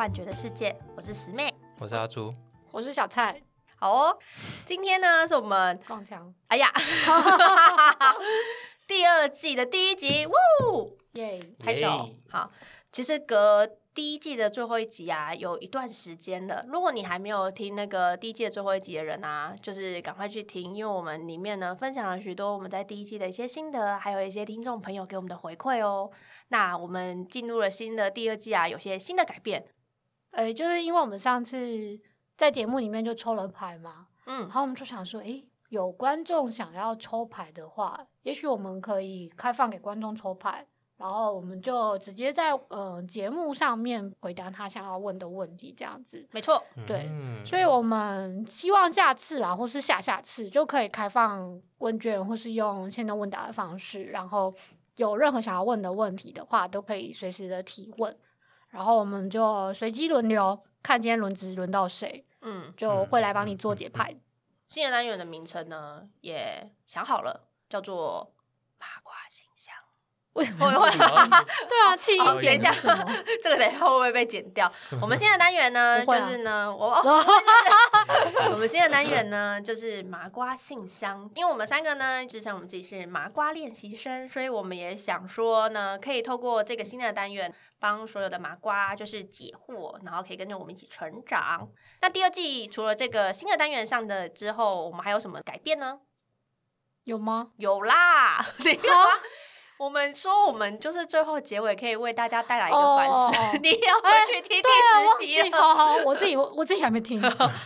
[0.00, 2.32] 幻觉的世界，我是十妹，我是阿朱，
[2.70, 3.38] 我是小蔡。
[3.76, 4.18] 好哦，
[4.64, 6.72] 今天呢是我们撞墙，哎呀，
[8.88, 11.38] 第二季的第一集，呜，耶！
[11.58, 12.08] 拍手。
[12.30, 12.50] 好，
[12.90, 16.64] 其实隔第一季的最后一集啊，有一段时间了。
[16.68, 26.10] 如果你还没有听那个第一季的最后一集的人啊，就是赶快去听，因为我们里面呢分享了许多我们在第一季的一些心得，还有一些听众朋友给我们的回馈哦。
[26.48, 29.66] 那我们进入了新的第二季啊，有些新的改变。
[30.30, 32.00] 呃，就是因为我们上次。
[32.40, 40.66] 在节目里面就抽了牌嘛，嗯，然后我们就想说，诶，有观众想要抽牌的话，也许我们可以开放给观众抽牌，
[40.96, 47.10] 然后我们就直接在呃节目上面回答他想要问的问题，这样子，没错，对，
[47.44, 54.54] 所以我们希望下次啦，或是下下次就可以开放问卷，或是用现在问答的方式，然后
[54.96, 58.16] 有任何想要问的问题的话，都可以随时的提问，
[58.70, 62.24] 然后我们就随机轮流，看今天轮值轮到谁。
[62.42, 64.16] 嗯，就会来帮你做节拍。
[64.66, 68.32] 新的单元的名称呢，也想好了，叫做
[68.78, 69.74] 八卦信箱。
[70.34, 70.70] 为什么？
[71.68, 72.72] 对啊，气音点一下，
[73.42, 74.72] 这个等一下会不会被剪掉？
[75.02, 76.86] 我们新的单元呢，就是呢，我
[78.52, 81.28] 我们新的单元呢，就是麻瓜信箱。
[81.34, 91.68] 因为我们三个呢，之前我们自己是麻瓜练习生，所以我们也想说呢，可以透过这个新的单元，帮所有的麻瓜就是解惑，然后可以跟着我们一起成长。
[92.02, 96.00] 那第二季除了这个新的单元上的之后，我们还有什么改变呢？
[97.04, 97.52] 有吗？
[97.56, 98.92] 有啦， 你看。
[99.78, 103.56] 我们说，我们就是最后结尾可以为大家带来一个反思。
[103.62, 107.18] 你要回去听第十集，好好， 我自己我自己还没听，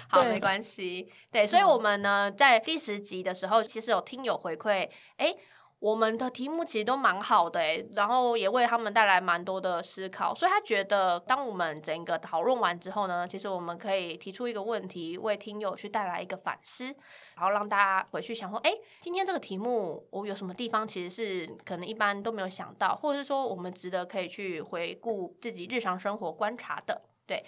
[0.08, 1.12] 好，没关系。
[1.32, 5.34] 对，所以我们呢，在第十集的时候，其实有听友回馈，哎。
[5.84, 16.86] 我们的题目其实都蛮好的诶，然后也为他们带来蛮多的思考，所以他觉得，当我们整个讨论完之后呢，其实我们可以提出一个问题，为听友去带来一个反思，
[17.36, 27.44] 然后让大家回去想说，哎，今天这个题目我有什么地方其实是可能一般都没有想到，或者是说我们值得可以去回顾自己日常生活观察的，对。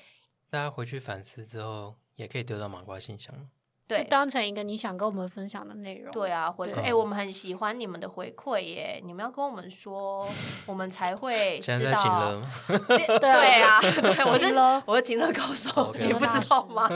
[0.50, 3.48] 大家回去反思之后，也可以得到马瓜信箱。
[3.88, 6.12] 对，当成一个你想跟我们分享的内容。
[6.12, 9.00] 对啊，回馈，哎，我们很喜欢你们的回馈耶！
[9.04, 10.26] 你们要跟我们说，
[10.66, 12.42] 我们才会知道。
[13.20, 13.30] 对
[13.62, 13.78] 啊，
[14.26, 16.88] 我是我是情乐高手，你不知道吗？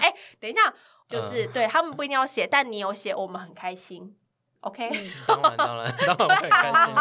[0.00, 0.72] 哎，等一下，
[1.08, 4.14] 就是对他们不一定要写，但你有写，我们很开心。
[4.60, 4.88] OK，
[5.26, 6.94] 当然当然当然很开心。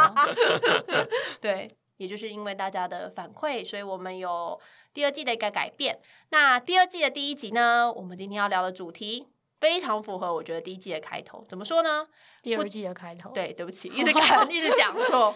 [1.40, 4.60] 对，也就是因为大家的反馈，所以我们有。
[4.94, 6.00] 第二季的一个改变，
[6.30, 7.92] 那第二季的第一集呢？
[7.92, 9.28] 我们今天要聊的主题
[9.60, 11.44] 非常符合，我觉得第一季的开头。
[11.50, 12.08] 怎么说呢？
[12.44, 13.32] 第二季的开头。
[13.32, 15.36] 对，对不起， 一直讲，一直讲错。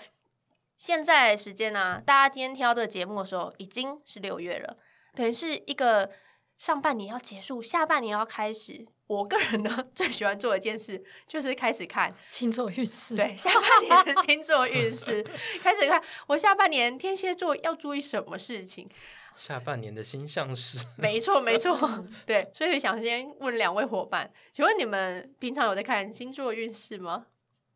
[0.77, 1.99] 现在时间呢？
[2.05, 4.77] 大家今天听到这个节目的时候，已经是六月了，
[5.15, 6.11] 等于是一个
[6.59, 8.85] 上半年要结束，下半年要开始。
[9.07, 13.15] 我个人呢，最喜欢做一件事，就是开始看星座运势。
[13.15, 15.23] 对，下半年的星座运势，
[15.63, 18.87] 开始看我下半年天蝎座要注意什么事情。
[19.37, 21.77] 下半年的星象是， 没错没错，
[22.25, 27.27] 对，所以想先问两位伙伴，请问你们平常有在看星座运势吗？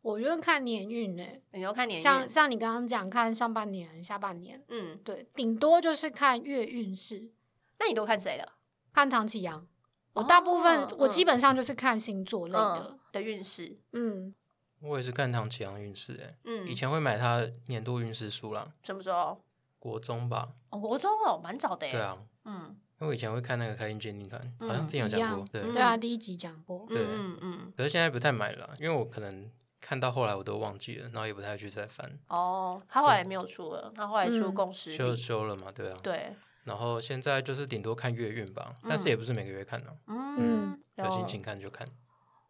[0.02, 7.30] 我觉得看年运呢，你要看年运，像像你刚刚讲看上半年、下半年，嗯，对，顶多就是看月运势。
[7.78, 8.48] 那你都看谁的？
[8.92, 9.66] 看唐启阳。
[10.14, 13.78] 我大部分我基本上就是看星座类的的运势。
[13.92, 14.34] 嗯，
[14.80, 18.74] 我也是看唐启阳运势，哎，嗯，以前会买他年度运势书啦。
[18.82, 19.40] 什么时候？
[19.82, 21.90] 国中吧，哦，国中哦，蛮早的。
[21.90, 27.72] 对啊，嗯，因为我以前会看那个开心鉴定团，好像之前有讲过，对，对啊，第一集讲过，对，嗯嗯。
[27.76, 29.50] 可是现在不太买了，因为我可能
[29.80, 32.16] 看到后来我都忘记了，然后也不太去再翻。
[32.28, 36.36] 哦，他后来没有出了，他后来出共识就修了嘛，对啊，对。
[36.62, 41.84] 然后现在就是顶多看月运吧，但是也不是每个月看的，嗯，有心情看就看。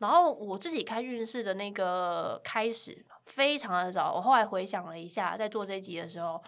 [0.01, 6.39] 然后我自己看运势的那个开始非常的早，我后来回想了一下，在做这集的时候。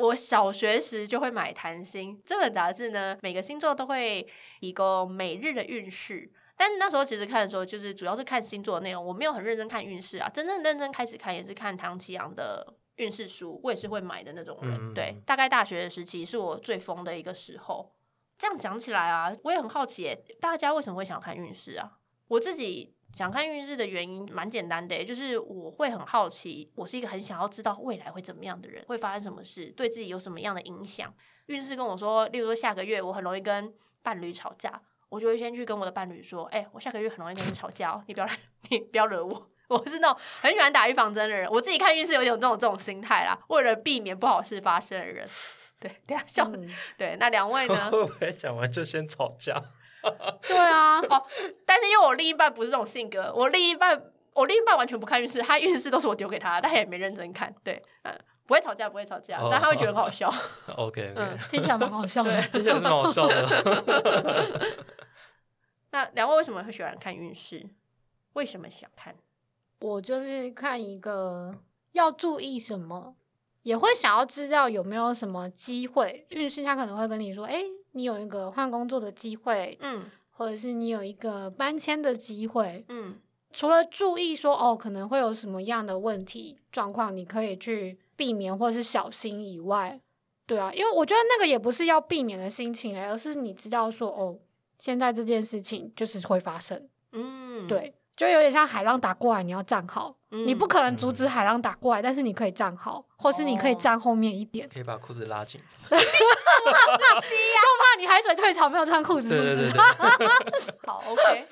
[0.00, 4.26] 我小学时就会买《谈心》这本杂志呢，每个星座都会
[4.60, 6.32] 提供每日的运势。
[6.56, 10.28] 但那时候其实看的时候，就是主要是看星座的内容，我没有很认真看运势啊。
[10.28, 14.94] 真正认真开始看，也是看唐奇阳的运势书，我也是会买的那种人。
[14.94, 17.92] 对，大概大学的时期是我最疯的一个时候。
[18.38, 21.98] 这样讲起来啊，我也很好奇，大家为什么会想要看运势啊？
[22.28, 22.94] 我自己。
[23.12, 31.12] 想看运势的原因蛮简单的，就是我会很好奇，我是一个很想要知道未来会怎么样的人，会发生什么事，对自己有什么样的影响。
[31.46, 33.72] 运势跟我说，例如说下个月我很容易跟
[34.02, 39.50] 伴侣吵架，我就会先去跟我的伴侣说，哎，我下个月很容易跟你吵架，你不要来，你不要惹我。
[39.68, 45.28] 我是那种很喜欢打预防针的人，我自己看运势有点这种这种心态啦，为了避免不好事发生的人。
[45.78, 46.50] 对，等下笑。
[46.98, 47.74] 对，那两位呢？
[47.90, 49.54] 会不会讲完就先吵架？
[50.46, 51.26] 对啊，哦，
[51.64, 54.02] 但是因为我另一半不是这种性格，我另一半
[54.32, 57.54] 我另一半完全不看运势，他运势都是我丢给他，但他也没认真看。
[57.62, 60.32] 对，嗯，不会吵架，不会吵架，但他会觉得很好笑。
[60.76, 64.80] OK，嗯， 听起来蛮好笑的，听起来是蛮好笑的。
[65.90, 67.68] 那两位为什么会喜欢看运势？
[68.34, 69.16] 为什么想看？
[69.80, 71.54] 我就是看一个
[71.92, 73.16] 要注意什么，
[73.62, 76.26] 也会想要知道有没有什么机会。
[76.30, 83.18] 运势他可能会跟你说：“哎，你有一个换工作的机会，嗯，或者是你有一个搬迁的机会，嗯。”
[83.52, 90.00] 除了注意说哦，可能会有什么样的问题状况，你可以去避免或是小心以外，
[90.46, 94.38] 对啊，因为我觉得那个也不是要避免的心情，而是你知道说哦，
[94.78, 97.92] 现在这件事情就是会发生，嗯，对。
[98.20, 105.58] 就有点像海浪打过来，你要站好，你不可能阻止海浪打过来，但是你可以站好，或是你可以站后面一点，可以把裤子拉紧。
[105.88, 106.02] 就怕
[107.98, 109.80] 你海水退潮没有穿裤子，是不是？
[110.86, 111.46] 好，OK。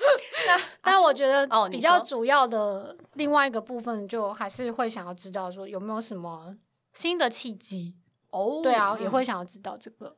[0.45, 6.55] 那 但我觉得比较主要的另外一个部分，就还是会想要知道说有没有什么
[6.93, 7.95] 新的契机
[8.29, 8.59] 哦。
[8.61, 10.15] 对啊，也会想要知道这个。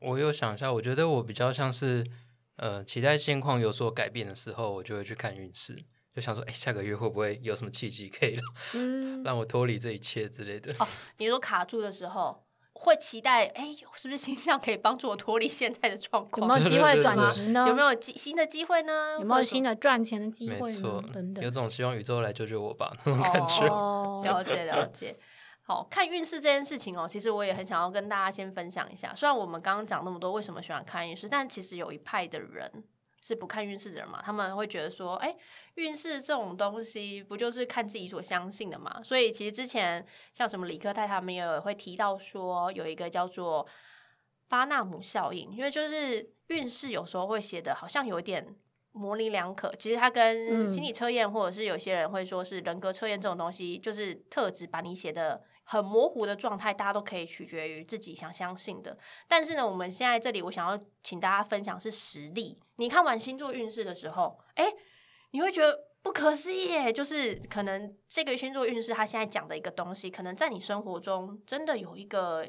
[0.00, 2.06] 我又想一下，我觉得我比较像是
[2.56, 5.82] 呃，期待现况有所改变的时候，我就会去看运势。
[6.14, 8.38] 就想说，哎，下个月会不会有什么契机可以
[9.24, 10.72] 让我脱离这一切之类的？
[10.78, 10.86] 哦，
[11.18, 16.48] 你说卡住的时候，会期待，哎，是不是形象可以帮助我脱离现在的状况？
[16.48, 17.66] 有没有机会转职呢？
[17.68, 19.14] 有没有机新的机会呢？
[19.18, 20.70] 有没有新的赚钱的机会？
[20.70, 23.66] 没错，等等，有种希望宇宙来救救我吧那种感觉。
[23.66, 25.16] 了解了解。
[25.66, 29.14] 好看运势这件事情哦，其实我也很想要跟大家先分享一下。
[29.16, 32.84] 虽然我们刚刚讲那么多，为什么喜欢看运势，但其实有一派的人。
[33.26, 34.20] 是不看运势的人嘛？
[34.22, 35.34] 他们会觉得说，哎，
[35.76, 39.02] 运势这种东西不就是看自己所相信的嘛？
[39.02, 43.66] 所以其实之前像什么李克泰他们也会提到说，有一个叫做
[44.46, 48.54] 巴纳姆效应，因为就是运势有时候会写的好像有点
[48.92, 49.74] 模棱两可。
[49.78, 55.42] 其实它跟心理测验，或者是有些人会说是人格测验这种东西，就是特质把你写的。
[55.64, 58.96] 很模糊的状态，大家都可以取决于自己想相信的。
[59.26, 62.58] 但是呢，我们现在这里，我想要请大家分享是实例。
[62.76, 64.72] 你看完星座运势的时候，哎，
[65.32, 72.46] 你会觉得不可思议，就是可能这个星座运势他现在讲的一个东西，可能在你生活中真的有一个。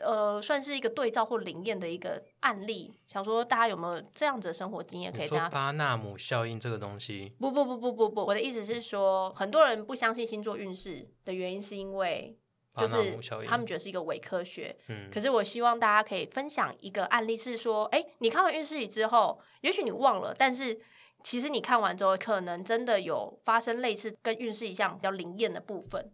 [0.00, 5.26] 呃，算是一个对照或灵验的一个案例，想说大家有没有这样子的生活经验可以？
[5.26, 7.32] 说巴纳姆效应这个东西？
[7.38, 12.36] 不不不不不不，我的意思是说，很多人不相信星座运势的原因，是因为
[12.76, 14.76] 就是他们觉得是一个伪科学。
[14.88, 20.80] 嗯，可是我希望大家可以分享一个案例，是说，哎，你看完运势之后，也许你忘了，但是
[21.22, 26.12] 其实你看完之后，可能真的有发生类似跟运势一样比较灵验的部分。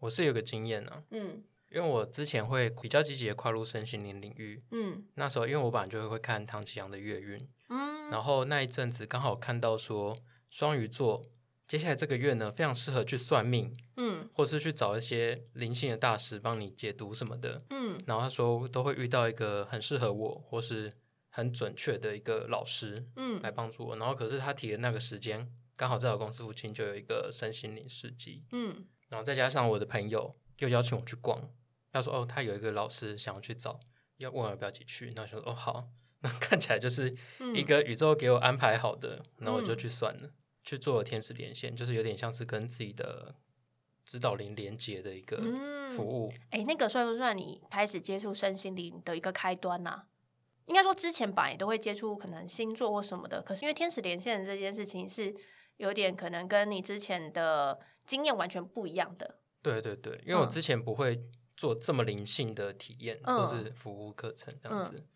[0.00, 1.42] 我是有个经验呢，嗯。
[1.70, 7.36] 因为我之前会比较积极的跨入身心灵领域，嗯，那时候因为我本来就会看唐启阳的月运，
[7.68, 10.16] 嗯，然后那一阵子刚好看到说
[10.48, 11.24] 双鱼座
[11.66, 20.92] 接下来这个月呢非常适合去算命，嗯，或是去找一些灵性的大师帮你解读什么的，嗯，然后他说都会遇到一个很适合我或是
[21.28, 30.36] 很准确的一个老师，嗯，来帮助我，然后可是他提的那个时间刚好在我公司附近就有一个身心灵市集，嗯，然后再加上我的朋友。
[30.60, 31.38] 又邀请我去逛，
[31.96, 33.80] 他说：“哦，他有一个老师想要去找，
[34.18, 35.88] 要问我要不要一起去。”那说：“哦，好。”
[36.20, 37.14] 那看起来就是
[37.54, 40.30] 一个宇宙给我安排好的，那我就去算了，
[40.64, 43.34] 去做了天使连线，就是有点像是跟自己的
[44.04, 45.36] 指导灵连接的一个
[45.90, 46.32] 服务。
[46.50, 50.04] 哎，那个算不算你开始接触身心灵的一个开端呢？
[50.64, 55.32] 应该说之前吧，也都会接触可能星座或什么的，可是因为天使连线这件事情是
[55.76, 59.38] 有点可能跟你之前的经验完全不一样的。
[59.62, 61.22] 对对对，因为我之前不会
[61.56, 65.06] 做这么灵性的体验或是服务课程这样子，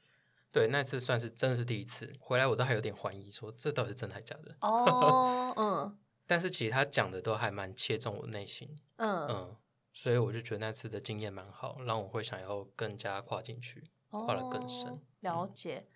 [0.51, 4.57] 对，那次算是真的是第一次回来，我都还有点怀疑，说这到底是真的还是假的？
[4.63, 9.57] 哦， 嗯，但是其实他讲的都还蛮切中我内心，嗯嗯，
[9.93, 14.91] 所以我就觉得那次的经验蛮好，让我会想要更加跨进去，跨得更深。
[15.21, 15.87] 了解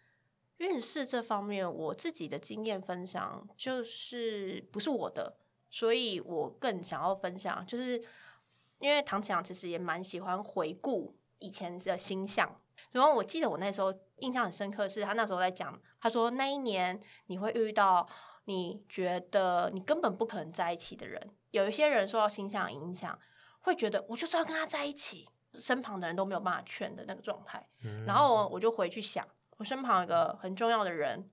[0.59, 5.39] 运势这方面，我自己的经验分享就是不是我的，
[5.71, 8.05] 所以我更想要分享就是。
[8.85, 12.61] 因为唐启阳其实也蛮喜欢回顾以前的星象，
[12.93, 18.07] 然后我记得我那时候印象很深刻，是他那时候在讲，他说那一年你会遇到
[18.45, 23.19] 你觉得你根本不可能在一起的人，有一些人受到星象影响，
[23.63, 27.67] 会觉得我就是要跟他在一起，身旁的人都没有办法劝的那个状态。
[28.07, 29.27] 然后我就回去想，
[29.57, 31.27] 我身旁有个很重要的人，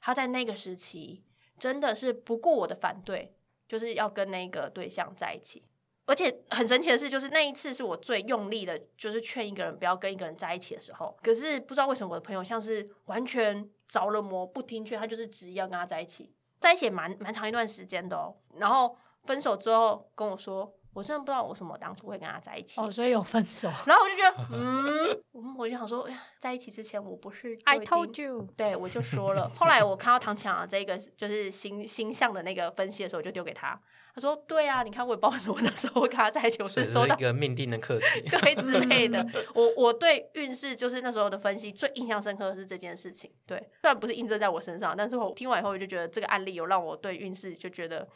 [0.00, 1.24] 他在那个时期
[1.58, 3.34] 真的是不顾我的反对，
[3.66, 5.64] 就是要跟那个对象在一起。
[6.06, 11.16] 而且很神奇的是，就是那一次是我最用力的，就是劝一个人不要跟一个人在一起的时候。
[11.22, 18.36] 可是不知道为什么我的朋友像是完全着了魔，不听劝，他就是执意要跟他在一起，在一起蛮蛮长一段时间的哦。
[18.56, 20.74] 然后分手之后跟我说。
[20.94, 23.66] 我真的不知道我什么当初会跟他在一起，哦，所以有分手。
[23.86, 26.06] 然后我就觉得，嗯， 我就想说，
[26.38, 29.50] 在一起之前我不是 I told you，对我就说了。
[29.56, 33.80] 后来我看到唐强的这个就是星星象的那个分析的时候，我就丢给他。
[34.14, 39.26] 他说：“对啊，你看我也不知道为什么那时候会跟他在一起，我是收到一个命定的课题， 对之类的。
[39.54, 43.32] 我我对运势就是那时候的分析最印象深刻的是这件事情。
[43.46, 48.08] 对，虽然不是印证在我身上，但是我听完以后我就觉得这个案例有让我对运势就觉得。”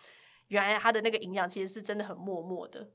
[0.48, 2.88] 原来他的那个影响其实是真的很默默的。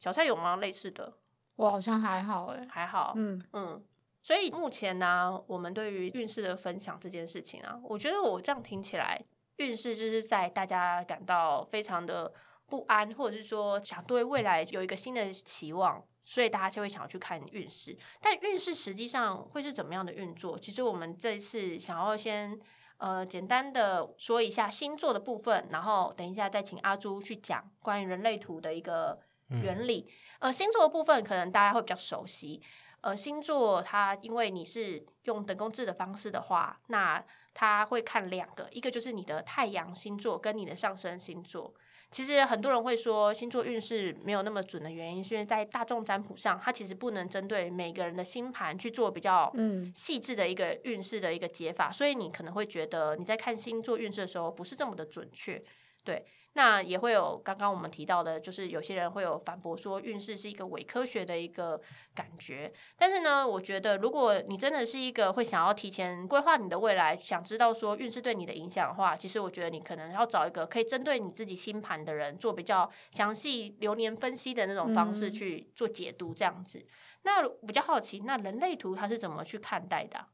[0.00, 0.56] 小蔡有吗？
[0.56, 1.12] 类似的？
[1.56, 3.12] 我好像还好哎，还好。
[3.14, 3.84] 嗯嗯。
[4.22, 9.22] 所以目前呢，我们对于运势的分享这件事情啊，我觉得我这样听起来，
[9.58, 12.32] 运势就是在大家感到非常的
[12.66, 17.96] 不安，或者是说想对未来有一个新的期望，所以大家就会想要去看运势。
[18.20, 20.58] 但运势实际上会是怎么样的运作？
[20.58, 22.58] 其实我们这一次想要先。
[23.00, 29.16] 呃，简单的说一下星座的部分，然后等一下再请阿朱去讲关于人类图的一个
[29.50, 30.10] 原理。
[30.40, 32.60] 呃，星座的部分可能大家会比较熟悉。
[33.02, 37.24] 呃，星座它因为你是用等宫制的方式的话，那
[37.60, 41.74] 它会看两个，一个就是你的太阳星座跟你的上升星座。
[42.08, 49.52] 其实很多人会说星座运势没有那么准的原因，是因为在大众占卜上，它其实不能针对每个人的星盘去做比较
[49.92, 55.60] 细致的一个运势的一个解法，所以你可能会觉得你在看星座运势的时候不是这么的准确，
[56.04, 56.24] 对。
[56.58, 61.80] 那也会有刚刚我们提到的，就是有些人会有反驳说运势是一个伪科学的一个
[62.16, 62.72] 感觉。
[62.96, 76.84] 但是呢，我觉得如果你真的是一个会想要提前规划你的未来，想知道说运势对你的影响的话，其实我觉得你可能要找一个可以针对你自己星盘的人做比较详细流年分析的那种方式去做解读，这样子。
[77.22, 80.26] 那比较好奇，那人类图它是怎么去看待的？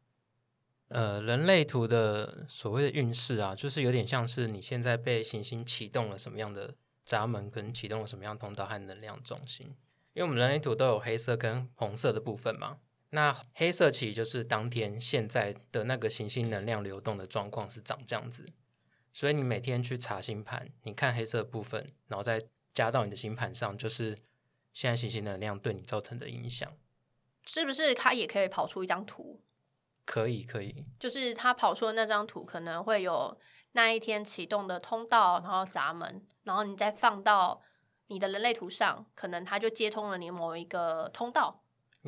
[0.95, 6.73] 呃，人类图的所谓的运势啊，就是有点像是你现在被行星启动了什么样的
[7.05, 9.67] 闸门，跟启动了什么样通道和能量中心。
[10.13, 12.79] 因为我们人类图都有黑色跟红色的部分嘛，
[13.11, 18.47] 那黑色其实就是当天现在的那个行星能量流动的状况是长这样子。
[19.13, 22.41] 所以你每天去查星盘，你看黑色部分，然后再
[22.73, 24.17] 加到你的星盘上，就是
[24.73, 26.73] 现在行星能量对你造成的影响。
[27.45, 29.41] 是不是它也可以跑出一张图？
[30.05, 33.39] 可以，可以，就是他跑出的那张图可能会有
[33.73, 37.63] 那一天启动的通道，然后闸门，然后你再放到
[38.09, 41.63] 你的人类图上，可能它就接通了你某一个通道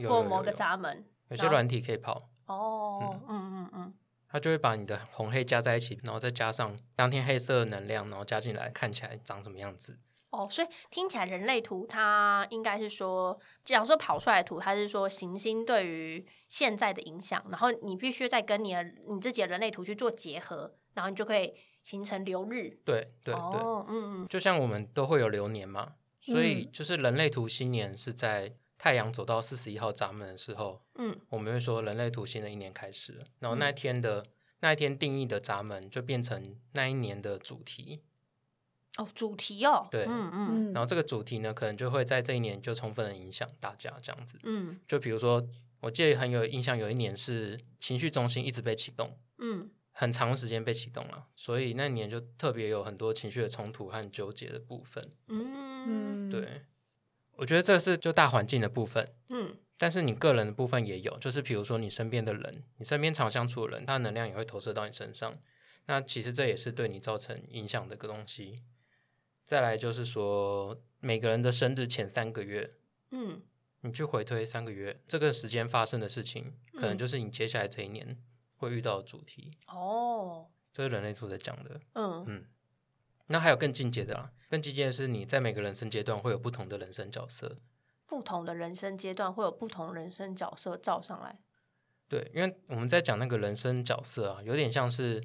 [0.09, 1.07] 或某个闸门。
[1.29, 3.95] 有些软体可以跑哦，嗯嗯嗯，
[4.29, 9.99] 它就会把你的红黑加在一起，然后再加上当天黑色的能量，然后加进来，看起来长什么样子。
[10.30, 22.78] 哦，所以听起来人类图它应该是说，假如说跑出来的图，它是说行星对于现在的影响，然后你必须再跟你的你自己的人类图去做结合，然后你就可以形成流日。
[22.85, 34.26] 对对对，嗯嗯，就像我们都会有流年嘛，所以就是人类图新年是在太阳走到四十一号闸门的时候，嗯，我们会说人类图新的一年开始，然后那天的
[34.61, 38.02] 那一天定义的闸门就变成那一年的主题。
[38.97, 45.47] 哦，主题哦，对，嗯嗯，然后这个主题呢，可能就会在这一年就充分的影响大家这样子，嗯，就比如说，
[45.81, 56.62] 我记得很有印象，有一年是情绪中心一直被启动，嗯，很长时间被启动了，所以那年就特别有很多情绪的冲突和纠结的部分，嗯，对，
[57.33, 65.37] 我觉得这是就大环境的部分，嗯，但是你个人的部分也有，就是比如说你身边的人，你身边常相处的人，他的能量也会投射到你身上，
[65.85, 68.62] 那其实这也是对你造成影响的一个东西。
[69.47, 72.69] 再来就是说，每个人的生日前三个月，
[73.12, 73.41] 嗯，
[73.83, 78.21] 你去回推三个月，这个时间发生的事情，可能就是你接下来这一年
[78.57, 79.53] 会遇到的主题。
[79.69, 81.81] 哦，这是人类图在讲的。
[81.93, 82.45] 嗯嗯，
[83.29, 87.57] 那还有更进阶的啦，更进阶的是你在每个人生阶段会有不同的人生角色，
[88.05, 91.38] 不同的人生阶段会有不同人生角色照上来。
[92.09, 95.23] 对，因为我们在讲那个人生角色啊，有点像是。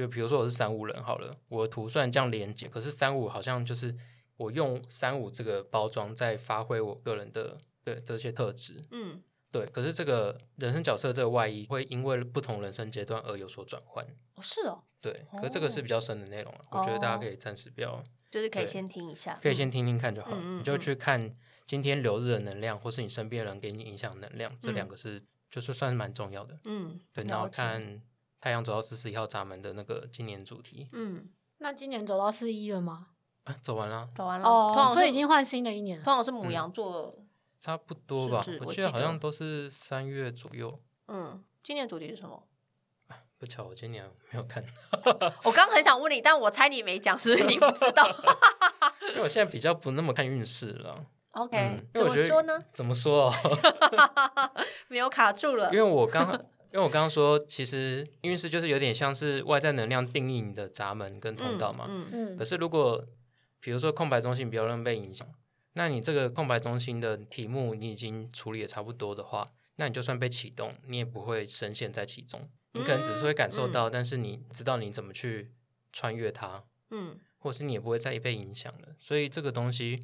[0.00, 3.94] 就比如说我是三五人好了，我的图算这样连接，可是三五好像就是
[4.38, 9.66] 我用三五这个包装在发挥我个人的对这些特质，嗯，对。
[9.66, 14.02] 可是这个人生角色这个外衣会因为不同人生阶段而有所转换，
[14.36, 15.26] 哦，是哦，对。
[15.32, 28.00] 可是这个是比较深的内容了，我觉得大家可以暂时不要，就是可以先听一下，可以先听听看就好了，你就去看今天流日的能量，或是你身边人给你影响能量，这两个是就是算是蛮重要的，嗯，对，然后看。
[28.40, 31.28] 太阳走到四十一号闸门的那个今年主题，嗯，
[31.58, 33.08] 那今年走到四一了吗？
[33.44, 37.14] 啊走完了，走完了哦，所以已经换新的一年了，通常是母羊座，
[37.58, 40.80] 差不多吧，我记得好像都是三月左右。
[41.08, 42.42] 嗯，今年主题是什么？
[43.38, 44.62] 不巧，我今年没有看。
[45.44, 48.06] 我刚很想问你，但我猜你没讲，是不是你不知道？
[49.08, 51.06] 因为我现在比较不那么看运势了。
[51.30, 52.58] OK，怎么说呢？
[52.72, 53.30] 怎么说？
[53.30, 54.50] 哦
[54.88, 55.70] 没有卡住了。
[55.72, 56.30] 因为我刚，
[56.72, 61.86] 因为我刚刚说，其实运势就是有点像是外在能量定义你的闸门跟通道嘛。
[61.88, 62.36] 嗯嗯。
[62.36, 63.04] 可是如果
[63.60, 65.26] 比如说空白中心比较容易被影响，
[65.72, 72.40] 那你这个空白中心的题目你已经处理的差不多的话，那你就算被启动，你也不会深陷在其中。
[72.72, 75.50] 你可能只是会感受到，但是你知道你怎么去
[75.92, 78.94] 穿越它，嗯，或是你也不会再被影响了。
[78.96, 79.98] 所以这个东西，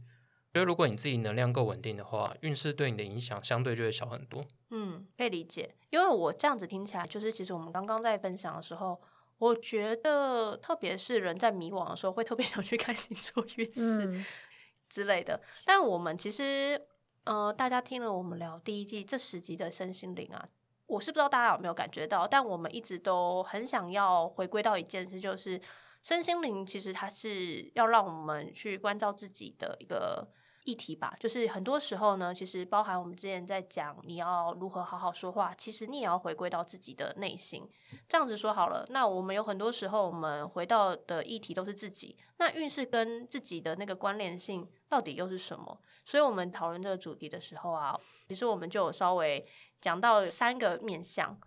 [0.57, 4.43] 觉得如果你自己能量够稳定的话，运势对你的影响相对就会小很多。
[4.71, 5.75] 嗯，可以理解。
[5.91, 8.99] 因为我这样子听起来，就是其实我们刚刚在分享的时候，
[9.37, 14.25] 我觉得特别是人在迷惘的时候，会特别 想去看星座运势
[14.89, 15.39] 之类的。
[15.67, 16.81] 但我们其实，
[17.25, 20.49] 呃，大家听了我们聊第一季这十集的身心灵啊。
[20.87, 25.61] 我是不知道大家有没有感觉到，但我们一直都很想要回归到一件事，就是
[26.01, 30.27] 身心灵其实它是要让我们去关照自己的一个
[30.67, 31.17] 议题吧。
[31.19, 37.67] 就是很多时候呢，其实包含我们之前在讲你要如何好好说话，其实你也要回归到自己的内心。
[38.07, 45.81] 这样子说好了，那我们有很多时候我们回到的议题都是自己，那运势跟自己的那个关联性到底又是什么？
[46.05, 49.49] 所以我们讨论这个主题的时候啊，其实我们就有稍微。
[49.79, 51.39] 讲到三个面向，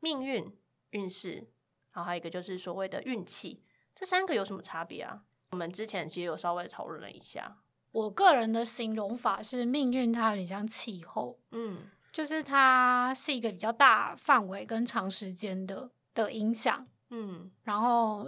[0.00, 0.58] 命运、
[0.90, 1.46] 运势，
[1.92, 3.62] 然后还有一个就是所谓的运气，
[3.94, 5.22] 这三个有什么差别啊？
[5.50, 7.58] 我们之前其实有稍微讨论了一下。
[7.92, 11.78] 我个人的形容法是，命运它有点像气候，嗯，
[12.12, 18.26] 就是它是一个比较大范围跟长时间的的影响，嗯，然后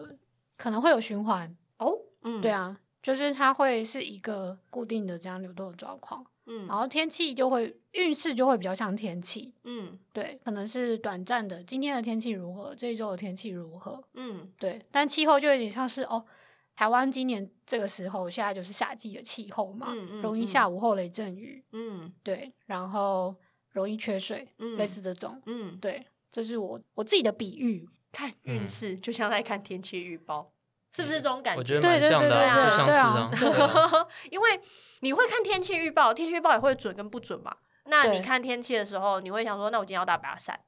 [0.56, 6.24] 可能会有循环哦，嗯，对啊，就是它会是一个固定的这样流动的状况。
[6.46, 16.24] 嗯，然后天气就会运势就会比较像天气，嗯，对，可能是短暂的，今天的天气如何，这一周的天气如何，嗯，对，但气候就有点像是哦，
[16.74, 23.34] 台湾今年这个时候现在就是夏季的气候嘛，容易下午后雷阵雨，嗯，对，然后
[23.70, 30.52] 容易缺水，类似这种，嗯，对，这是我我自己的比喻，看运势就像在看天气预报。
[30.94, 31.58] 是不是这种感觉？
[31.58, 33.30] 我觉得蛮像的，就像是啊。
[34.30, 34.60] 因为
[35.00, 37.56] 你会看天气预报，天气预报也会准跟不准嘛。
[37.86, 40.60] 那你看天气的时候，你会想说，那我今天要打把伞，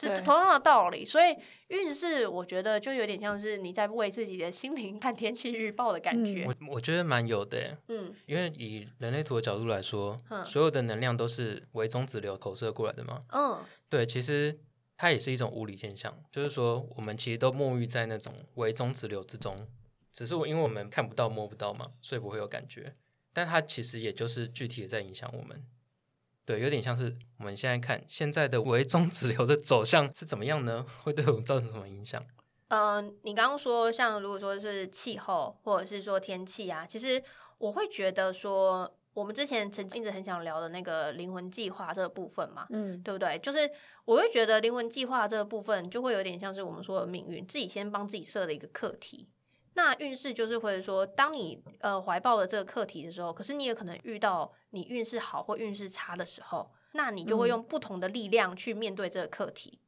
[0.00, 1.04] 是同样的道理。
[1.04, 1.36] 所以
[1.68, 6.44] 运势，我觉得就有点像是你在为自己的心灵看天气预报的感觉。
[6.46, 13.20] 我我觉得蛮有的，嗯，因为以人类图的角度来说，所有的能量都是为中子流投射过来的嘛。
[13.32, 14.58] 嗯，对，其实。
[15.02, 19.66] 它也是一种物理现象，就是说，我们其实都沐浴在那种微中子流之中，
[20.12, 22.94] 只是我因为我们看不到、摸不到嘛，所以不会有感觉。
[23.32, 25.56] 但它其实也就是具体的在影响我们，
[26.50, 30.84] 对，有点像是我们现在看现在的微中子流的走向是怎么样呢？
[31.04, 32.22] 会对我们造成什么影响？
[32.68, 37.22] 嗯，你刚刚说像如果说是气候或者是说天气啊，其实
[37.58, 38.92] 我会觉得说。
[39.12, 43.36] 我们之前曾经一直很想聊的那个灵魂计划这个部分嘛，嗯，对不对？
[43.40, 43.68] 就是
[44.04, 49.28] 我会觉得灵魂计划这个部分就会有点像是我们说的命运，自己先帮自己设的一个课题。
[49.74, 59.78] 那运势就是会说，当你呃怀抱了这个课题的时候，可是你也可能遇到你运势好或运势差的时候，那你就会用不同的力量去面对这个课题。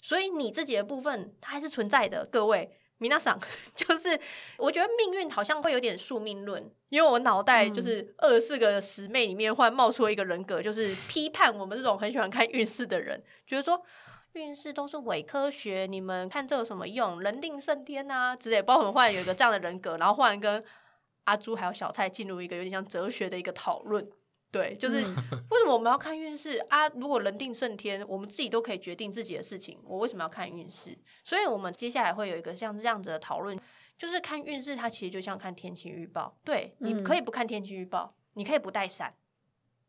[0.00, 2.70] 所以你自己的部分它还是存在的，各位。
[3.00, 3.38] 米娜桑
[3.76, 4.18] 就是，
[4.56, 13.80] 我觉得命运好像会有点宿命论，因为我脑袋就是二十四个师妹里面忽然冒出了一个人格，就是批判我们这种很喜欢看运势的人，觉得说
[14.38, 17.20] 运势都是伪科学，你们看这有什么用？
[17.20, 18.62] 人定胜天啊之类。
[18.62, 20.64] 包括我们忽然有一个这样的人格，然后忽然跟
[21.24, 24.08] 阿朱还有小蔡进入一个有点像哲学的一个讨论。
[24.50, 26.88] 对，就是为什么我们要看运势啊？
[26.88, 30.96] 如果人定胜天，我们自己都可以决定自己的事情，我为什么要看运势？
[31.22, 33.60] 所以，我们接下来会有一个像这样子的讨论，
[33.98, 36.34] 就是看运势，它其实就像看天气预报。
[36.44, 39.14] 对，你可以不看天气预报，你可以不带伞，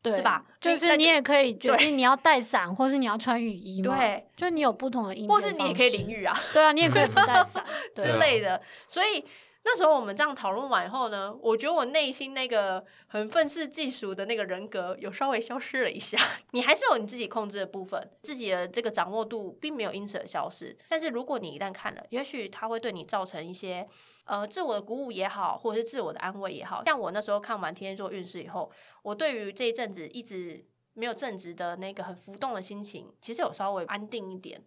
[0.04, 0.44] 是吧？
[0.60, 3.96] 就是你也可以决定你要带伞，或是你要穿雨衣嘛。
[3.96, 6.40] 对，就你有不同的应或是你也可以淋雨啊。
[6.52, 7.64] 对啊，你也可以不带伞
[7.96, 8.60] 之类的。
[8.86, 9.24] 所以。
[9.62, 16.18] 那时候我们这样讨论完以后呢，我觉得我内心那个很愤世嫉俗的那个人格有稍微消失了一下。
[16.52, 20.76] 你还是有你自己控制的部分，自己的这个掌握度并没有因此而消失。
[20.88, 23.86] 但是如果你一旦看了，也许它会对你造成一些
[24.24, 26.82] 呃自我的鼓舞也好，或者是自我的安慰也好。
[26.84, 28.70] 像我那时候看完天蝎座运势以后，
[29.02, 34.64] 我对于这一阵子一直没有正直的那个很浮动的心情，其实有稍微安定一点。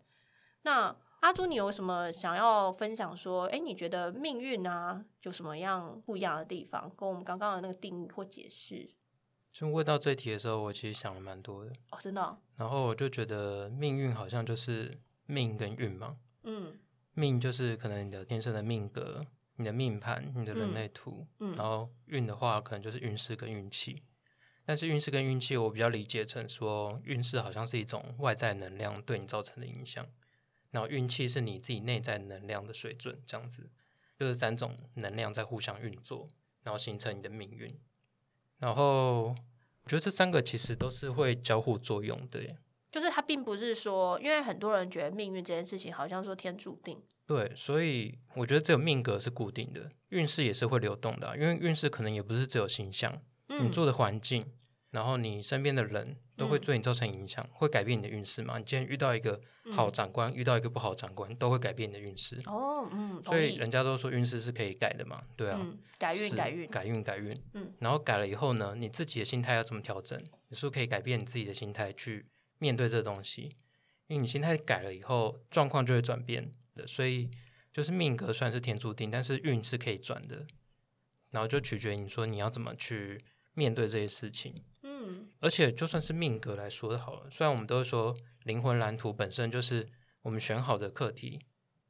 [0.61, 3.15] 那阿朱，你有什么想要分享？
[3.15, 6.91] 说，哎，你觉得命运啊，有什么样不一样的地方？
[6.97, 8.89] 跟我们刚刚的那个定义或解释？
[9.49, 12.37] 就问到这题的时候，我其实想了蛮多的哦，真的。
[12.57, 14.91] 然后我就觉得命运好像就是
[15.25, 16.17] 命跟运嘛。
[16.43, 16.77] 嗯，
[17.13, 19.21] 命就是可能你的天生的命格、
[19.55, 21.25] 你的命盘、你的人类图。
[21.39, 24.03] 嗯，然后运的话，可能就是运势跟运气。
[24.65, 30.05] 但是运势跟运气，我比较理解成说，运势好像是一种外在能量对你造成的影响。
[30.73, 33.69] 然后运气是你自己内在能量的水准，这样子
[34.19, 36.27] 就是三种能量在互相运作，
[36.63, 37.79] 然后形成你的命运。
[38.57, 39.35] 然后
[39.83, 42.57] 我觉得这三个其实都是会交互作用的，
[42.91, 46.99] 就是它并不是说，因为很多人觉得命运这件事情好像说天注定。
[47.27, 54.51] 对，所以我觉得只有命格是固定的，运势也是会流动的，因为运势可能也不是只有形象，你住的环境。
[54.91, 58.57] 然后你身边的人都会对你造成影响，会改变你的运势嘛？
[58.57, 59.39] 你今天遇到一个
[59.71, 62.41] 好长官，遇到一个不好长官，都会改变你的运势。
[62.45, 65.23] 哦，嗯，所以人家都说运势是可以改的嘛？
[65.37, 65.61] 对啊，
[65.99, 67.35] 改运改运改运改运。
[67.53, 70.19] 嗯，然后改了以后呢，你自己的心态要怎么调整？
[70.49, 72.25] 你是不是可以改变你自己的心态去
[72.57, 73.55] 面对这东西？
[74.07, 76.85] 因为你心态改了以后，状况就会转变的。
[76.87, 77.29] 所以
[77.71, 80.45] 就是命格算是天注定，但是运是可以转的。
[81.31, 84.53] 然后就取决于你说你要怎么去面对这些事情。
[85.39, 89.87] 而且就算是命格来说的好了，虽然我们都会说灵魂蓝图本身就是
[90.23, 91.39] 我们选好的课题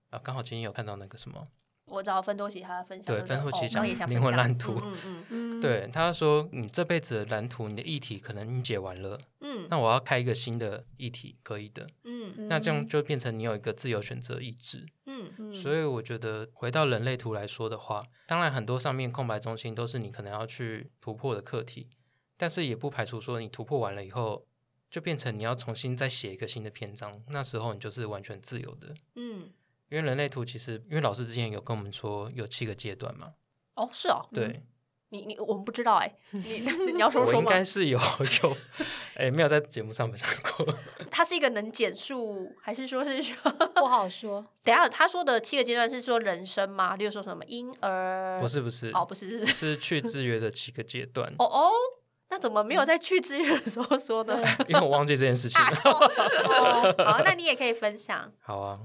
[0.10, 1.44] 啊，刚好今天有看到那个什么，
[1.86, 15.32] 我找分多奇他分享，对分多奇讲灵魂蓝图，嗯嗯嗯，对他说你这辈子的蓝图，你的议题可能你解完了，嗯，那我要开一个新的议题，可以的，嗯，那这样就变成你有一个自由选择意志，嗯。
[15.38, 21.88] 嗯，所以我觉得回到人类图来说的话，当然很多上面空白中心都是你可能要去突破的课题。
[22.44, 24.46] 但是也不排除说你突破完了以后，
[24.92, 28.94] 就变成你要重新再写一个新的篇章，那时候你就是完全自由的。
[29.16, 29.50] 嗯，
[29.88, 33.36] 因为人类图其实，因为老师之前有跟我们说有七个阶段嘛。
[33.76, 34.28] 哦，是哦。
[34.34, 34.62] 对，
[35.08, 36.42] 你你我们不知道哎，你
[36.92, 37.38] 你要说说吗？
[37.38, 37.98] 我应该是有
[38.44, 38.58] 有，
[39.16, 40.28] 哎，没有在节目上分享
[40.58, 40.78] 过。
[41.10, 43.36] 它是一个能减数，还是说是说
[43.74, 44.46] 不好说？
[44.62, 46.98] 等下他说的七个阶段是说人生吗？
[46.98, 48.38] 例如说什么婴儿？
[48.42, 51.34] 不是不是，哦不是，是去制约的七个阶段。
[51.40, 51.72] 哦哦。
[52.34, 54.36] 那怎么没有在去支援的时候说呢？
[54.68, 55.76] 因为我忘记这件事情了。
[57.06, 58.34] 好，那你也可以分享。
[58.42, 58.80] 好啊，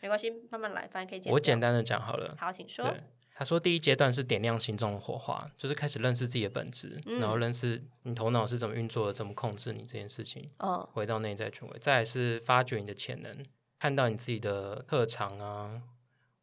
[0.00, 2.32] 没关系，慢慢来，反正可以我简单的讲好了。
[2.38, 2.94] 好，请说。
[3.34, 10.48] 他说第一阶段是点亮心中的火花，就是开始认识自己的本质，然后认识你头脑是怎么运作的，怎么控制你这件事情。
[10.58, 13.34] 哦，回到内在权威，再是发掘你的潜能，
[13.80, 15.82] 看到你自己的特长啊，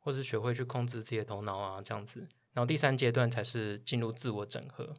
[0.02, 2.28] 或是学会去控制自己的头脑啊，这样子。
[2.52, 4.93] 然后第三阶段才是进入自我整合。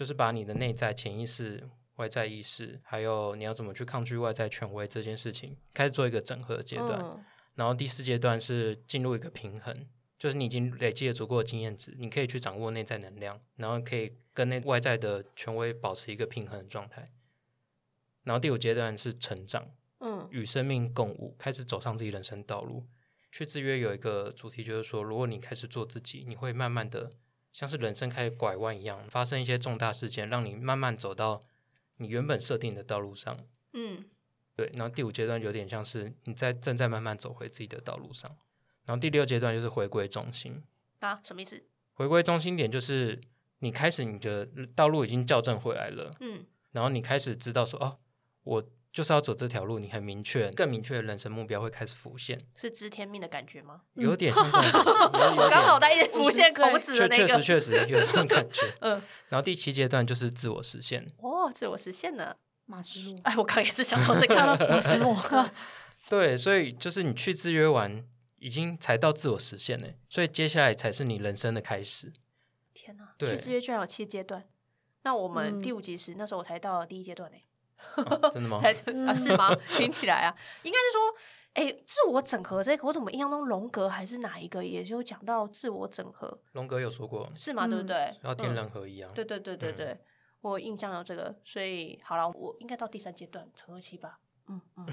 [0.00, 7.22] 就是把你的内在潜意识、外在意识，还有你要怎么去抗拒外在权威这件事情，开始做一个整合阶段。
[7.54, 9.86] 然后第四阶段是进入一个平衡，
[10.18, 17.04] 就是你已经累积了足够的经验值，你可以去掌握内在能量，然后可以跟那外在的权威保持一个平衡的状态。
[18.22, 22.86] 然后第五阶段是成长，嗯，与生命共舞，开始走上自己人生道路。
[23.30, 27.10] 去制约有一个主题，就是说，如果你开始做自己，你会慢慢的。
[27.52, 31.42] 像是人生开始拐弯一样，发生一些重大事件，让你慢慢走到
[31.96, 33.36] 你原本设定的道路上。
[33.72, 34.04] 嗯，
[34.54, 34.70] 对。
[34.74, 38.30] 然后第五阶段有点像是你在正在慢慢走回自己的道路上。
[38.84, 40.62] 然后第六阶段就是回归中心。
[41.00, 41.62] 啊，什么意思？
[41.94, 43.20] 回归中心点就是
[43.58, 46.10] 你开始你的道路已经校正回来了。
[46.20, 46.44] 嗯。
[46.72, 47.98] 然后你开始知道说，哦，
[48.44, 48.64] 我。
[48.92, 53.82] 就是要走这条路，你很明确，更明确的人生目标会开始浮现，是知天命的感觉吗？
[53.94, 54.82] 有点像这种，
[55.48, 58.62] 刚好在浮现孔子的那个，确实确实有这种感觉。
[58.80, 61.06] 嗯，然后第七阶段就是自我实现。
[61.18, 62.34] 哦，自我实现呢？
[62.66, 63.20] 马斯洛。
[63.22, 64.34] 哎，我刚也是想到这个
[64.68, 65.16] 马斯洛。
[66.10, 68.04] 对，所以就是你去制约完，
[68.40, 72.12] 已经才到自我实现呢，所以接下来才是你人生的开始。
[72.74, 74.44] 天哪，去制约居然有七阶段，
[75.02, 77.36] 那我们第五集时，那时候我才到第一阶段呢。
[78.32, 78.60] 真的吗？
[79.06, 79.54] 啊，是吗？
[79.76, 81.14] 听起来啊，应该是说，
[81.54, 86.40] 哎，自我整合这个，我怎么印象中龙格还是哪一个，也就讲到自我整合。
[86.52, 87.66] 龙格有说过，是吗？
[87.66, 88.14] 对不对？
[88.22, 89.10] 要天人合一啊。
[89.14, 89.98] 对对对对对，
[90.40, 94.18] 我印象有这个，所以好了，我应该到第三阶段成合期吧。
[94.48, 94.86] 嗯嗯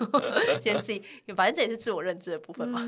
[0.00, 1.02] 嗯， 先自己，
[1.36, 2.80] 反正这也是自我认知的部分嘛。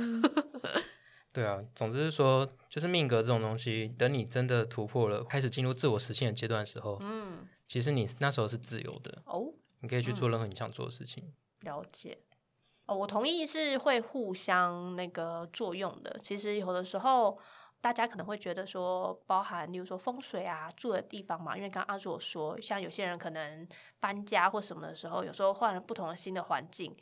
[1.33, 7.47] 对啊，总之是说，就是命格这种东西，等你真的突破了，开始进入自我实现的阶段的时候，嗯。
[7.71, 11.33] 其实你那时候是自由的哦，你可以去做任何你想做的事情。
[11.61, 12.19] 了解
[12.87, 16.19] 哦，我同意是会互相那个作用的。
[16.21, 17.39] 其实有的时候
[17.81, 23.65] 大家可能会觉得说，包含例如说风水啊，住的地方嘛，因为刚刚阿祖说，像有些人可能
[24.01, 26.93] 搬家或什么的时候，有时候换了不同的新的环境，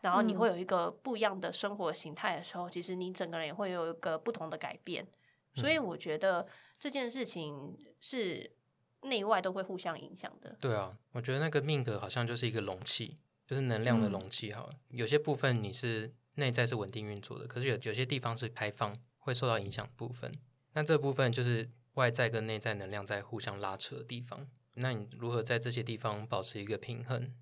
[0.00, 5.06] 然后你会有一个不一样的生活形态的时候，其实你整个人也会有一个不同的改变。
[5.54, 6.48] 所以我觉得
[6.80, 8.56] 这件事情是
[9.02, 10.56] 内外都会互相影响的。
[10.60, 13.14] 对啊，我觉得那个命格好像就是一个容器，
[13.46, 14.52] 就是能量的容器。
[14.52, 20.32] 好，有些部分你是内在是稳定运作的，可是有有些地方是开放，会受到影响部分。
[20.72, 24.46] 那这部分就是外在跟内在能量在互相拉扯的地方。
[24.74, 27.34] 那你如何在这些地方保持一个平衡，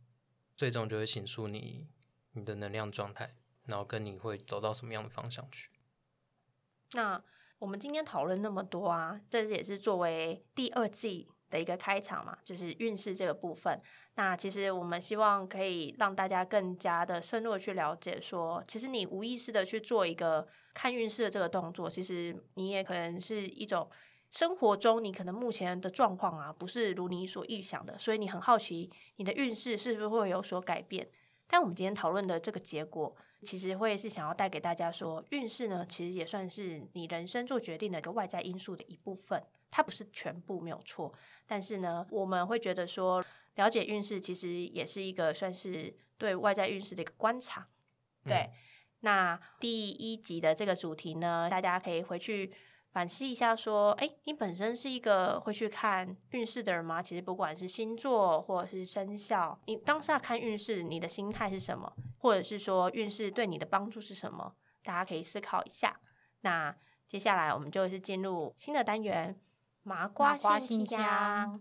[0.57, 1.87] 最终就会显出你
[2.33, 3.35] 你的能量状态，
[3.67, 5.71] 然后跟你会走到什么样的方向去。
[6.93, 7.23] 那
[7.59, 13.81] 我们今天讨论那么多啊，这也是作为第二季的一个开场嘛，就是运势这个部分。
[14.15, 23.89] 那其实我们希望可以让大家更加的深入的去了解，说其实你无意识的去做一个看运势的这个动作，其实你也可能是一种。
[24.31, 31.09] 生活中，你可能目前的状况啊，不是如你所预想的，所以你很好奇你的运势是不是会有所改变。
[31.47, 41.13] 但我们今天讨论的这个结果，其实会是想要带给大家说，运势呢，其实也算是你人生做决定的一个外在因素的一部分，它不是全部没有错。
[41.47, 43.25] 但是呢，我们会觉得说，
[43.55, 47.69] 了解运势其实也是一个算是对外在运势的一个观察。
[48.25, 48.51] 对，
[49.01, 52.53] 那第一集的这个主题呢，大家可以回去。
[52.99, 57.01] 反思一下，说，哎，你本身是一个会去看运势的人吗？
[57.01, 61.93] 其实不管是星座或者是生肖，你当下看运势，你的心态是什么？
[62.19, 64.53] 或者是说运势对你的帮助是什么？
[64.83, 66.01] 大家可以思考一下。
[66.41, 66.75] 那
[67.07, 69.39] 接下来我们就是进入新的单元——
[69.85, 71.61] 麻瓜信箱。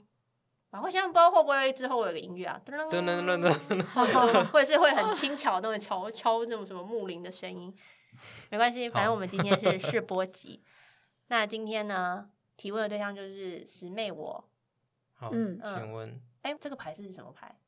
[0.72, 2.60] 麻瓜信箱不知道会不会之后有个音乐啊？
[2.66, 7.72] 噔噔噔噔噔， 或者是会很轻巧那种敲敲那种什么木铃的声音？
[8.50, 10.64] 没关系，反正我们今天是试播集。
[11.28, 12.30] 那今天呢？
[12.56, 14.50] 提问的对象就是师妹我。
[15.14, 17.60] 好，嗯，请问，哎，这个牌是什么牌？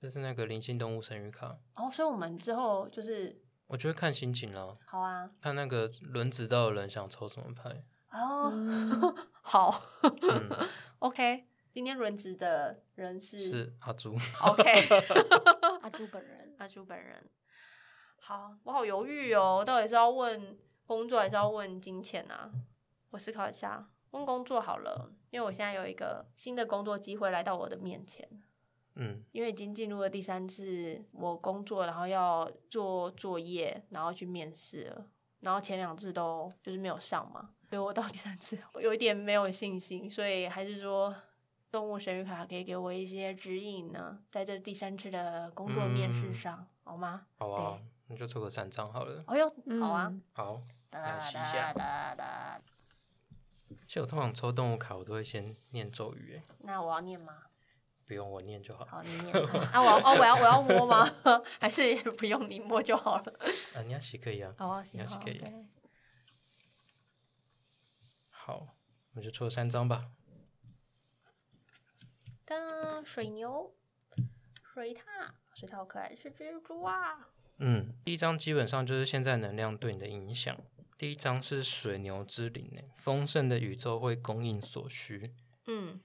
[0.00, 1.50] 这是那个灵性动物神谕卡。
[1.74, 4.78] 哦，所以我们之后就是，我觉得看心情了。
[4.86, 7.84] 好啊，看那个轮值到的人想抽什么牌。
[8.10, 8.50] 哦，
[9.42, 9.82] 好。
[11.00, 14.16] OK，今天轮值的人是是阿朱。
[14.42, 14.62] OK，
[15.82, 17.28] 阿朱本人，阿朱本人。
[18.20, 22.50] 好，我好犹豫哦，到底是要问工作还是要问金钱啊？
[23.10, 28.28] 我思考一下，问工作好了，因为我现在有一个新的工作机会来到我的面前。
[29.00, 35.06] 嗯，因为已经进入了第三次我工作，然后要做作业，然后去面试了，
[35.38, 41.14] 然后前两次都就是没有上嘛，所以我到第三次我 有一点没有信心，所以还是说
[41.70, 47.24] 动物神谕卡可以给我一些指引呢，在这第三次的工作面试上，好吗？
[47.38, 49.22] 好啊，那就抽个三张好了。
[49.28, 49.48] 哎呦，
[49.80, 51.72] 好啊，好，来洗一下。
[53.88, 56.36] 其实我通常抽动物卡，我都会先念咒语。
[56.36, 57.44] 哎，那我要念吗？
[58.06, 58.84] 不用，我念就好。
[58.84, 59.34] 好，你念。
[59.72, 61.10] 啊，我哦，我要我要摸吗？
[61.58, 63.34] 还是不用你摸就好了？
[63.74, 64.52] 啊，你要洗可以啊。
[64.58, 65.42] 好啊，洗可以。
[68.28, 70.04] 好，我们就抽三张吧。
[72.46, 73.74] 噔，水牛，
[74.74, 75.00] 水獭，
[75.54, 77.26] 水獭好可爱，是蜘蛛啊。
[77.56, 80.54] 嗯，第一张基本上就是现在能量对你的影响。
[80.98, 85.32] 第一张是水牛之灵诶，丰盛的宇宙会供应所需。
[85.68, 86.00] 嗯，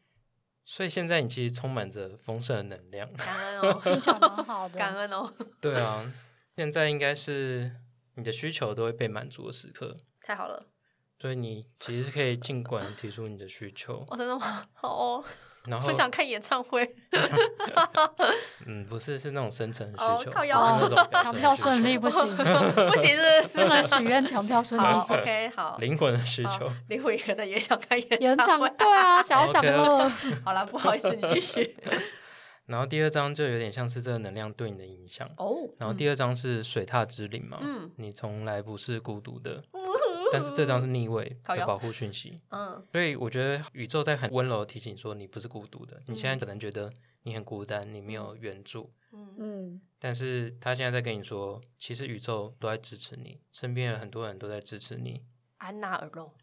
[0.63, 5.33] 所以现在你其实充满着丰盛的能量，感恩哦， 非常蛮好的，感恩哦。
[5.59, 6.13] 对啊，
[6.55, 7.75] 现在应该是
[8.13, 10.69] 你的需求都会被满足的时刻，太好了。
[11.17, 14.05] 所以你其实是可以尽管提出你的需求。
[14.09, 14.67] 哦，真的吗？
[14.73, 15.25] 好哦。
[15.65, 16.95] 然后不想看演唱会。
[18.65, 19.93] 嗯，不是，是那种深层需
[20.25, 24.85] 求，靠腰抢票顺利不行， 不行是是能许愿抢票顺利。
[24.85, 25.77] OK，好。
[25.79, 28.69] 灵魂的需求，灵魂可能也想看演唱会。
[28.77, 30.09] 对啊，想要享乐。
[30.43, 31.75] 好了，不好意思，你继续。
[32.65, 35.69] 然后第二章就有点像是这个能量对你的影响哦。
[35.77, 39.61] 然后第二章是水獭之灵嘛，嗯，你从来不是孤独的。
[40.33, 46.01] 但是这张是逆位的保护讯息，嗯，所以我觉得宇宙在很温柔的提醒说你不是孤独的。
[46.07, 46.91] 你现在可能觉得
[47.21, 49.35] 你很孤单，你没有援助，嗯。
[49.37, 55.23] 嗯，但是他现在在跟你说，其实宇宙都在支持你，身边有很多人都在支持你。
[55.57, 56.33] 安娜尔洛，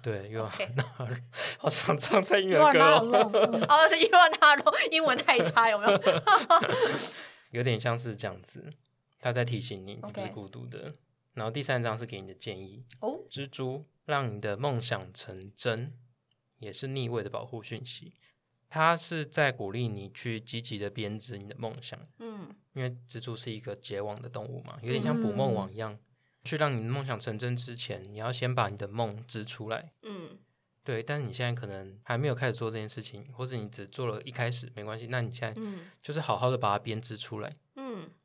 [0.00, 1.22] 对，又安娜尔，
[1.58, 2.78] 好想唱在英文歌。
[2.96, 6.00] 哦，哦是伊万娜尔洛，英文太差有没有？
[7.50, 8.72] 有点像是这样子，
[9.20, 10.92] 他在提醒你，你不是孤独的。
[11.34, 15.92] 然后第三张是给你的建议哦，蜘蛛让你的梦想成真，
[16.58, 18.14] 也是逆位的保护讯息。
[18.68, 25.96] 它是在鼓励你去积极的编织你的梦想，嗯，因为蜘蛛是一个结网的动物嘛，有点像捕梦网一样，
[26.42, 30.38] 去让你的梦想成真之前，你要先把你的梦织出来，嗯，
[30.82, 31.00] 对。
[31.00, 35.62] 但是你现在可能还没有开始做这件事情，或者你只做了一开始，没关系，那你现在
[36.02, 37.54] 就是好好的把它编织出来，嗯。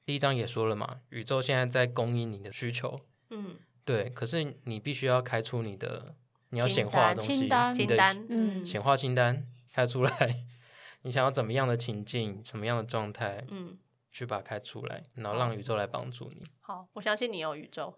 [0.10, 4.10] 第一章也说了嘛，宇宙现在在供应你的需求，嗯，对。
[4.10, 6.15] 可是你必须要开出你的
[6.50, 10.45] 你要显化的东西，清单，清单，嗯，显化清单开出来，
[11.04, 13.78] 你想要怎么样的情境，什么样的状态，嗯，
[14.12, 16.43] 去把它开出来，然后让宇宙来帮助你。
[16.62, 17.95] 好，我相信你有宇宙。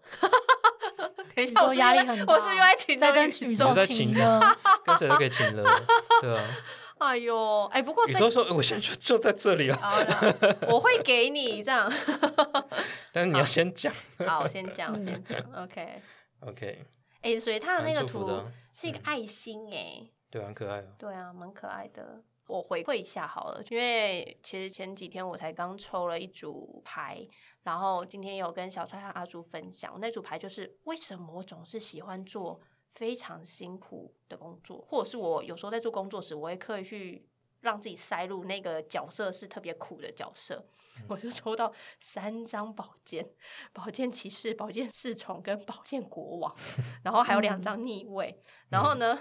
[1.36, 4.38] 宇宙压力很大，我是又在请在跟宇宙在请了，
[4.84, 5.64] 跟谁都可以请了，
[6.20, 6.44] 对啊。
[7.02, 9.78] 哎呦，哎，不过宇宙说，我现在就就在这里了，
[10.68, 11.90] 我会给你这样。
[13.12, 13.92] 但是你要先讲。
[14.26, 15.38] 好，我先讲，我先讲。
[15.62, 16.84] OK，OK。
[17.20, 20.82] 哎，所以他的那个图是一个爱心，哎，对，很可爱。
[20.98, 22.22] 对啊，蛮可爱的。
[22.48, 27.26] 我回馈一下好了，因为其实前几天我才刚抽了一组牌。
[27.62, 32.60] 然后今天有跟小蔡和阿朱分享那组牌，就是为什么我总是喜欢做
[32.92, 37.26] 非常辛苦的工作，或者是我有时候在做工作时，我会刻意去
[37.60, 40.64] 让自己塞入那个角色是特别苦的角色。
[41.08, 43.26] 我就抽到三张宝剑，
[43.72, 46.54] 宝剑骑士、宝剑侍从跟宝剑国王，
[47.02, 49.18] 然后还有两张逆位，然后呢？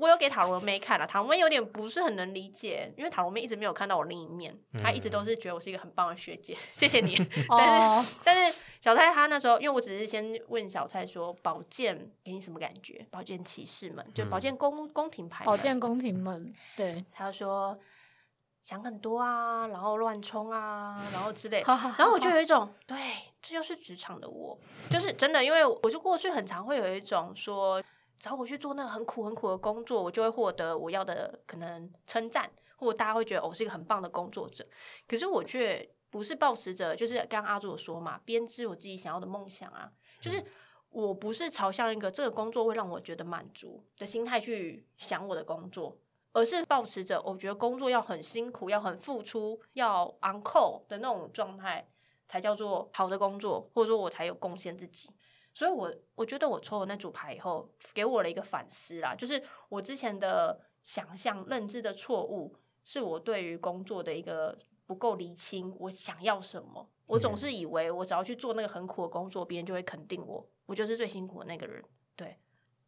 [0.00, 7.14] 我有给塔罗妹看了，塔罗妹有点不是很能理解，因为塔罗妹一直没有看到我另一面，她一直都是觉得我是一个很棒的学姐， 谢谢你。
[7.48, 13.06] 但是但是小蔡她那时候，因为我只是先问小蔡说宝剑给你什么感觉？
[13.10, 17.78] 宝剑骑士们就宝剑宫宫廷牌，宝剑宫廷们，对，她说
[18.62, 22.96] 想很多啊，然后乱冲啊，然后之类， 然后我就有一种对，
[23.42, 24.58] 这就是职场的我，
[24.90, 27.82] 就是真的，因为我就过去很常会有一种说。
[28.18, 34.66] 找我去做那个很苦很苦的工作，我就会获得我要的可能称赞，或者大家会觉得我是一个很棒的工作者。
[35.06, 40.42] 可是我却不是抱持着，就是刚刚阿祖说嘛，编织我自己想要的梦想啊，就是
[40.90, 45.98] 我不是朝向一个这个工作会让我觉得满足的心态去想我的工作，
[46.32, 51.88] 而是抱持着我觉得工作要很辛苦，要很付出，要 on call 的那种状态，
[52.28, 55.10] 才叫做好的工作，或者说我才有贡献自己。
[55.54, 65.72] 所以，我我觉得我抽了那组牌以后，给我了一个反思啦，就是我之前的想象、认知的错误，是我对于工作的一个不够理清。
[65.78, 66.90] 我想要什么？
[67.06, 71.84] 我总是以为我只要去做那个很苦的工作，别人就会肯定我，我就是最辛苦的那个人。
[72.16, 72.36] 对，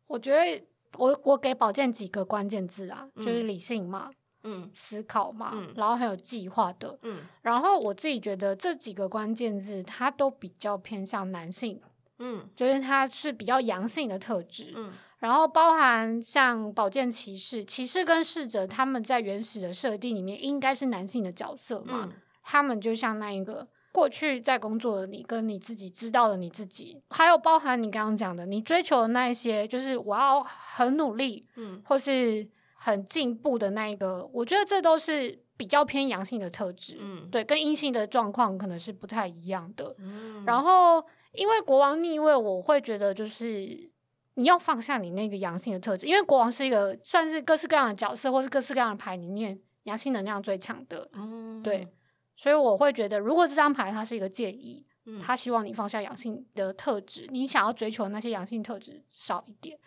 [0.08, 0.66] 我觉得
[0.98, 4.10] 我我给宝剑几个关键字啊，就是理性嘛，
[4.42, 11.80] 嗯，思考嘛，嗯，然后还有计划的，嗯，然后我自己觉得这几个关键字，它都比较偏向男性。
[12.18, 22.08] 嗯，就是它是比较阳性的特质，嗯，然后包含像宝剑骑士、骑士跟侍者，他们在原始的设定里面应该是男性的角色嘛，
[22.42, 41.04] 他们就像那一个过去在工作的你，跟你自己知道的你自己，还有包含你刚刚讲的，你追求的那一些，就是我要很努力，嗯，或是很进步的那一个，我觉得这都是比较偏阳性的特质，嗯，对，跟阴性的状况可能是不太一样的，嗯，然后。
[41.36, 43.90] 因为国王逆位，我会觉得就是
[44.34, 51.08] 你要放下你那个阳性的特质，因为国王是一个算是各式各样的角色，或是各式各样的牌里面阳性能量最强的。
[51.12, 51.88] 嗯，对，
[52.36, 54.84] 所以我会觉得，如果这张牌它是一个建议，
[55.22, 59.78] 他希望你放下阳性的特质，你想要追求那些阳性特质少一点，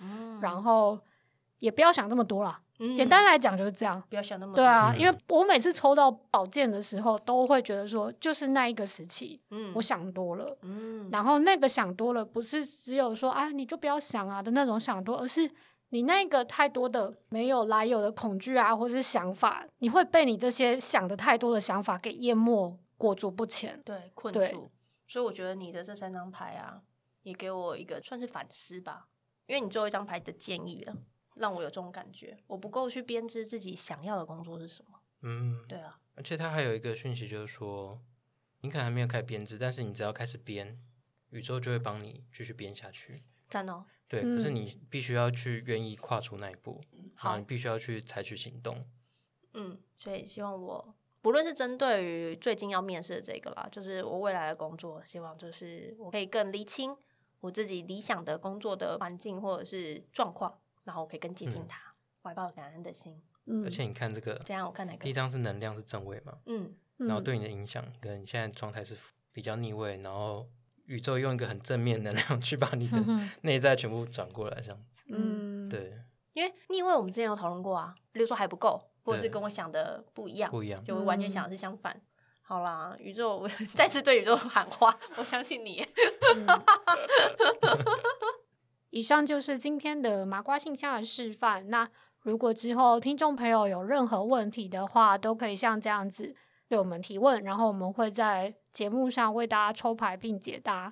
[0.42, 0.98] 然后
[1.60, 2.60] 也不要想那么多了。
[2.95, 4.63] 简单来讲就是这样，不要想那么多。
[4.63, 15.52] 对啊，因为我每次抽到宝剑的时候，都会觉得说，就是那一个时期，嗯，我想多了，嗯，然后那个想多了，不是只有说，哎，你就不要想啊的那种想多，而是
[15.89, 24.72] 你那个太多的没有来由的恐惧啊，或者是想法，你会被你这些想的太多的想法给淹没，裹足不前，对，困住。
[25.06, 26.80] 所以我觉得你的这三张牌啊，
[27.24, 29.08] 也给我一个算是反思吧，
[29.48, 30.93] 因为你最后一张牌的建议了。
[31.39, 34.99] 让我有这种感觉，我不够去编织自己想要的工作是什么。
[35.21, 35.99] 嗯，对啊。
[36.15, 37.99] 而且它还有一个讯息，就是说，
[38.62, 40.80] 你可能还没有开始编织，但是你只要开始编，
[41.32, 43.23] 宇宙就会帮你继续编下去。
[43.49, 43.86] 赞哦。
[44.08, 46.82] 对，可是你必须要去愿意跨出那一步，
[47.15, 48.84] 好，你必须要去采取行动。
[49.54, 56.98] 嗯，所以希望我不论是针对于最近要面试的这个啦，就是我未来的工作，希望就是我可以更理清
[57.40, 60.60] 我自己理想的工作的环境或者是状况。
[60.90, 61.79] 然后我可以更接近他，
[62.23, 63.21] 怀抱感恩的心。
[63.46, 64.98] 嗯，而且你看这个，这样我看哪个？
[64.98, 66.40] 第一张是能量是正位嘛？
[66.48, 68.98] 嗯，然后对你的影响跟现在状态是
[69.31, 70.48] 比较逆位，然后
[70.85, 72.98] 宇宙用一个很正面能量去把你的
[73.42, 75.04] 内在全部转过来，这样子。
[75.10, 75.92] 嗯，对。
[76.33, 82.02] 因为逆位我们之前有讨论过啊，比如说还不够，或者是跟我想的不一样，不一样，就完全想的是相反。
[82.42, 85.85] 好啦，宇宙， 我再次对宇宙喊话，我相信你。
[88.92, 91.69] 以上就是今天的麻瓜信箱的示范。
[91.69, 91.87] 那
[92.21, 96.35] 如果之后听众朋友有任何问题的话，都可以像这样子
[96.67, 100.92] 对我们提问，然后我们会在节目上为大家抽牌并解答。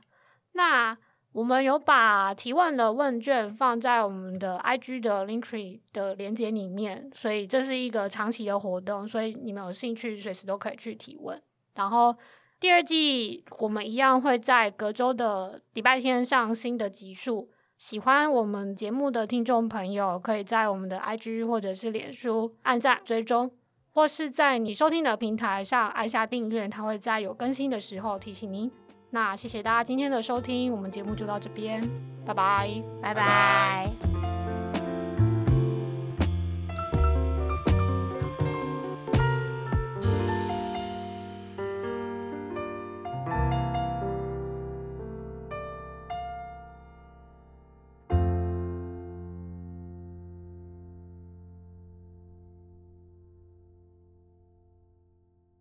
[0.54, 0.98] 那
[1.34, 11.40] 我们有把提问的问卷放在我们的 IG 的 Linktree 的连接里面，所以这是一个长期的活动，所以你们有兴趣随时都可以去提问。
[11.76, 12.16] 然后
[12.60, 17.52] 第二季我们一样会在隔周的礼拜天上新的集数。
[17.78, 23.52] 喜欢我们节目的听众朋友，可以在我们的 IG 或者是脸书按赞追踪，
[23.94, 28.72] 或是在你收听的平台上按下订阅，它会在有更新的时候提醒您。
[29.12, 31.88] 那谢谢大家今天的收听，我们节目就到这边，
[32.26, 34.37] 拜拜，拜拜。